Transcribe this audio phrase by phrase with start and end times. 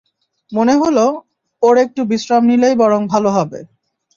[0.51, 1.05] মনে হলো,
[1.63, 3.59] ওর একটু বিশ্রাম নিলেই বরং ভালো হবে।